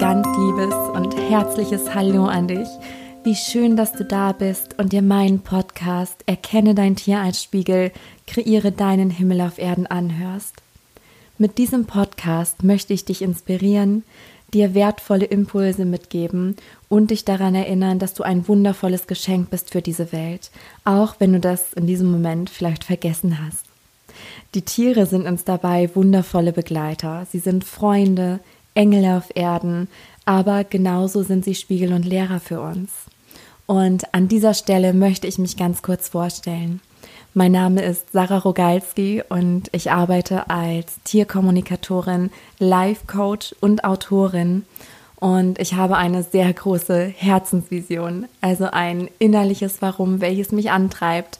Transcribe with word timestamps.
ganz 0.00 0.26
liebes 0.28 0.74
und 0.94 1.14
herzliches 1.14 1.94
Hallo 1.94 2.24
an 2.24 2.48
dich. 2.48 2.68
Wie 3.22 3.34
schön, 3.34 3.76
dass 3.76 3.92
du 3.92 4.02
da 4.02 4.32
bist 4.32 4.78
und 4.78 4.94
dir 4.94 5.02
meinen 5.02 5.40
Podcast 5.40 6.24
Erkenne 6.24 6.74
dein 6.74 6.96
Tier 6.96 7.18
als 7.18 7.42
Spiegel, 7.42 7.92
kreiere 8.26 8.72
deinen 8.72 9.10
Himmel 9.10 9.42
auf 9.42 9.58
Erden 9.58 9.86
anhörst. 9.86 10.54
Mit 11.36 11.58
diesem 11.58 11.84
Podcast 11.84 12.62
möchte 12.62 12.94
ich 12.94 13.04
dich 13.04 13.20
inspirieren, 13.20 14.04
dir 14.54 14.72
wertvolle 14.72 15.26
Impulse 15.26 15.84
mitgeben 15.84 16.56
und 16.88 17.10
dich 17.10 17.26
daran 17.26 17.54
erinnern, 17.54 17.98
dass 17.98 18.14
du 18.14 18.22
ein 18.22 18.48
wundervolles 18.48 19.06
Geschenk 19.06 19.50
bist 19.50 19.68
für 19.70 19.82
diese 19.82 20.12
Welt, 20.12 20.50
auch 20.86 21.16
wenn 21.18 21.34
du 21.34 21.40
das 21.40 21.74
in 21.74 21.86
diesem 21.86 22.10
Moment 22.10 22.48
vielleicht 22.48 22.84
vergessen 22.84 23.38
hast. 23.44 23.66
Die 24.54 24.62
Tiere 24.62 25.04
sind 25.04 25.26
uns 25.26 25.44
dabei 25.44 25.90
wundervolle 25.94 26.54
Begleiter. 26.54 27.26
Sie 27.30 27.38
sind 27.38 27.64
Freunde, 27.64 28.40
Engel 28.74 29.04
auf 29.16 29.30
Erden, 29.34 29.88
aber 30.24 30.64
genauso 30.64 31.22
sind 31.22 31.44
sie 31.44 31.54
Spiegel 31.54 31.92
und 31.92 32.04
Lehrer 32.04 32.40
für 32.40 32.60
uns. 32.60 32.90
Und 33.66 34.14
an 34.14 34.28
dieser 34.28 34.54
Stelle 34.54 34.92
möchte 34.92 35.26
ich 35.26 35.38
mich 35.38 35.56
ganz 35.56 35.82
kurz 35.82 36.08
vorstellen. 36.08 36.80
Mein 37.34 37.52
Name 37.52 37.82
ist 37.82 38.10
Sarah 38.10 38.38
Rogalski 38.38 39.22
und 39.28 39.68
ich 39.70 39.92
arbeite 39.92 40.50
als 40.50 41.00
Tierkommunikatorin, 41.04 42.30
Life 42.58 43.06
Coach 43.06 43.54
und 43.60 43.84
Autorin. 43.84 44.64
Und 45.20 45.60
ich 45.60 45.74
habe 45.74 45.96
eine 45.96 46.24
sehr 46.24 46.52
große 46.52 47.04
Herzensvision, 47.04 48.26
also 48.40 48.64
ein 48.64 49.08
innerliches 49.18 49.80
Warum, 49.80 50.20
welches 50.20 50.50
mich 50.50 50.72
antreibt 50.72 51.38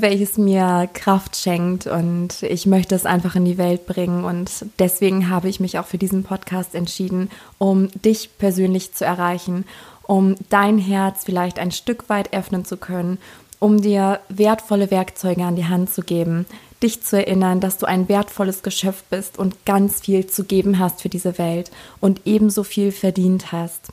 welches 0.00 0.36
mir 0.38 0.88
Kraft 0.92 1.36
schenkt 1.36 1.86
und 1.86 2.42
ich 2.42 2.66
möchte 2.66 2.96
es 2.96 3.06
einfach 3.06 3.36
in 3.36 3.44
die 3.44 3.58
Welt 3.58 3.86
bringen 3.86 4.24
und 4.24 4.66
deswegen 4.80 5.30
habe 5.30 5.48
ich 5.48 5.60
mich 5.60 5.78
auch 5.78 5.86
für 5.86 5.98
diesen 5.98 6.24
Podcast 6.24 6.74
entschieden, 6.74 7.30
um 7.58 7.90
dich 8.02 8.36
persönlich 8.36 8.92
zu 8.92 9.04
erreichen, 9.04 9.64
um 10.02 10.34
dein 10.50 10.78
Herz 10.78 11.24
vielleicht 11.24 11.60
ein 11.60 11.70
Stück 11.70 12.08
weit 12.08 12.34
öffnen 12.34 12.64
zu 12.64 12.76
können, 12.76 13.18
um 13.60 13.80
dir 13.80 14.20
wertvolle 14.28 14.90
Werkzeuge 14.90 15.44
an 15.44 15.56
die 15.56 15.66
Hand 15.66 15.90
zu 15.90 16.02
geben, 16.02 16.44
dich 16.82 17.02
zu 17.02 17.16
erinnern, 17.16 17.60
dass 17.60 17.78
du 17.78 17.86
ein 17.86 18.08
wertvolles 18.08 18.62
Geschöpf 18.62 19.04
bist 19.04 19.38
und 19.38 19.64
ganz 19.64 20.00
viel 20.00 20.26
zu 20.26 20.44
geben 20.44 20.80
hast 20.80 21.02
für 21.02 21.08
diese 21.08 21.38
Welt 21.38 21.70
und 22.00 22.22
ebenso 22.24 22.64
viel 22.64 22.90
verdient 22.90 23.52
hast. 23.52 23.92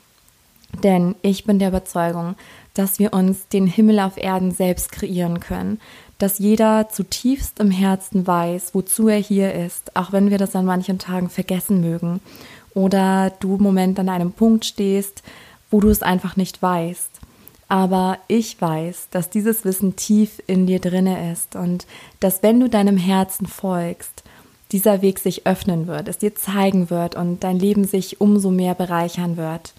Denn 0.83 1.15
ich 1.21 1.45
bin 1.45 1.59
der 1.59 1.69
Überzeugung, 1.69 2.35
dass 2.73 2.99
wir 2.99 3.13
uns 3.13 3.47
den 3.47 3.67
Himmel 3.67 3.99
auf 3.99 4.17
Erden 4.17 4.51
selbst 4.51 4.91
kreieren 4.91 5.39
können, 5.39 5.79
dass 6.17 6.39
jeder 6.39 6.87
zutiefst 6.89 7.59
im 7.59 7.71
Herzen 7.71 8.27
weiß, 8.27 8.73
wozu 8.73 9.07
er 9.07 9.17
hier 9.17 9.53
ist, 9.53 9.95
auch 9.95 10.11
wenn 10.11 10.29
wir 10.29 10.37
das 10.37 10.55
an 10.55 10.65
manchen 10.65 10.99
Tagen 10.99 11.29
vergessen 11.29 11.81
mögen 11.81 12.21
oder 12.73 13.31
du 13.39 13.55
im 13.55 13.63
Moment 13.63 13.99
an 13.99 14.09
einem 14.09 14.31
Punkt 14.31 14.65
stehst, 14.65 15.23
wo 15.69 15.79
du 15.79 15.89
es 15.89 16.03
einfach 16.03 16.35
nicht 16.35 16.61
weißt. 16.61 17.09
Aber 17.67 18.17
ich 18.27 18.59
weiß, 18.61 19.07
dass 19.11 19.29
dieses 19.29 19.63
Wissen 19.63 19.95
tief 19.95 20.41
in 20.45 20.67
dir 20.67 20.79
drinne 20.79 21.31
ist 21.31 21.55
und 21.55 21.87
dass 22.19 22.43
wenn 22.43 22.59
du 22.59 22.69
deinem 22.69 22.97
Herzen 22.97 23.45
folgst, 23.45 24.23
dieser 24.71 25.01
Weg 25.01 25.19
sich 25.19 25.47
öffnen 25.47 25.87
wird, 25.87 26.07
es 26.07 26.17
dir 26.17 26.35
zeigen 26.35 26.89
wird 26.89 27.15
und 27.15 27.43
dein 27.43 27.59
Leben 27.59 27.85
sich 27.85 28.21
umso 28.21 28.51
mehr 28.51 28.75
bereichern 28.75 29.37
wird. 29.37 29.73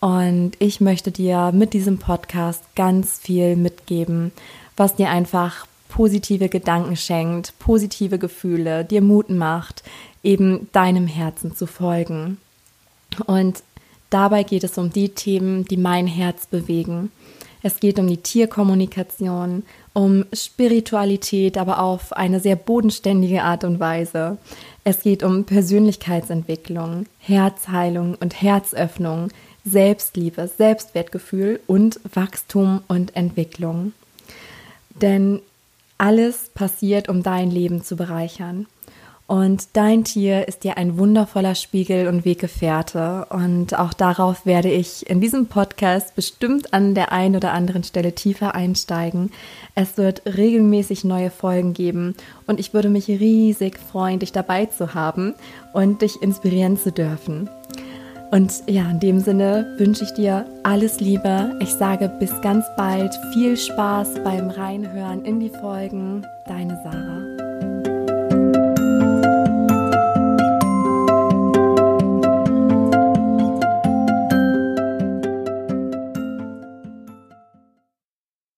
Und 0.00 0.52
ich 0.58 0.80
möchte 0.80 1.10
dir 1.10 1.52
mit 1.52 1.74
diesem 1.74 1.98
Podcast 1.98 2.64
ganz 2.74 3.18
viel 3.18 3.54
mitgeben, 3.54 4.32
was 4.76 4.96
dir 4.96 5.10
einfach 5.10 5.66
positive 5.88 6.48
Gedanken 6.48 6.96
schenkt, 6.96 7.52
positive 7.58 8.18
Gefühle, 8.18 8.84
dir 8.84 9.02
Mut 9.02 9.28
macht, 9.28 9.82
eben 10.22 10.68
deinem 10.72 11.06
Herzen 11.06 11.54
zu 11.54 11.66
folgen. 11.66 12.38
Und 13.26 13.62
dabei 14.08 14.42
geht 14.42 14.64
es 14.64 14.78
um 14.78 14.90
die 14.90 15.10
Themen, 15.10 15.66
die 15.66 15.76
mein 15.76 16.06
Herz 16.06 16.46
bewegen. 16.46 17.10
Es 17.62 17.78
geht 17.78 17.98
um 17.98 18.06
die 18.06 18.16
Tierkommunikation, 18.16 19.64
um 19.92 20.24
Spiritualität, 20.32 21.58
aber 21.58 21.82
auf 21.82 22.14
eine 22.14 22.40
sehr 22.40 22.56
bodenständige 22.56 23.42
Art 23.42 23.64
und 23.64 23.80
Weise. 23.80 24.38
Es 24.82 25.02
geht 25.02 25.22
um 25.22 25.44
Persönlichkeitsentwicklung, 25.44 27.04
Herzheilung 27.18 28.14
und 28.14 28.40
Herzöffnung, 28.40 29.28
Selbstliebe, 29.64 30.48
Selbstwertgefühl 30.48 31.60
und 31.66 32.00
Wachstum 32.14 32.82
und 32.88 33.16
Entwicklung. 33.16 33.92
Denn 35.00 35.40
alles 35.98 36.50
passiert, 36.54 37.08
um 37.08 37.22
dein 37.22 37.50
Leben 37.50 37.82
zu 37.82 37.96
bereichern. 37.96 38.66
Und 39.30 39.76
dein 39.76 40.02
Tier 40.02 40.48
ist 40.48 40.64
dir 40.64 40.76
ein 40.76 40.98
wundervoller 40.98 41.54
Spiegel 41.54 42.08
und 42.08 42.24
Weggefährte. 42.24 43.26
Und 43.30 43.78
auch 43.78 43.92
darauf 43.92 44.44
werde 44.44 44.70
ich 44.72 45.08
in 45.08 45.20
diesem 45.20 45.46
Podcast 45.46 46.16
bestimmt 46.16 46.74
an 46.74 46.96
der 46.96 47.12
einen 47.12 47.36
oder 47.36 47.52
anderen 47.52 47.84
Stelle 47.84 48.12
tiefer 48.12 48.56
einsteigen. 48.56 49.30
Es 49.76 49.96
wird 49.96 50.22
regelmäßig 50.26 51.04
neue 51.04 51.30
Folgen 51.30 51.74
geben 51.74 52.16
und 52.48 52.58
ich 52.58 52.74
würde 52.74 52.88
mich 52.88 53.06
riesig 53.06 53.78
freuen, 53.78 54.18
dich 54.18 54.32
dabei 54.32 54.66
zu 54.66 54.94
haben 54.94 55.34
und 55.74 56.02
dich 56.02 56.20
inspirieren 56.20 56.76
zu 56.76 56.90
dürfen. 56.90 57.48
Und 58.30 58.62
ja, 58.68 58.88
in 58.90 59.00
dem 59.00 59.20
Sinne 59.20 59.74
wünsche 59.76 60.04
ich 60.04 60.12
dir 60.12 60.44
alles 60.62 61.00
Liebe. 61.00 61.56
Ich 61.60 61.74
sage 61.74 62.08
bis 62.20 62.40
ganz 62.42 62.64
bald. 62.76 63.12
Viel 63.32 63.56
Spaß 63.56 64.22
beim 64.22 64.50
Reinhören 64.50 65.24
in 65.24 65.40
die 65.40 65.50
Folgen. 65.50 66.24
Deine 66.46 66.80
Sarah. 66.84 67.39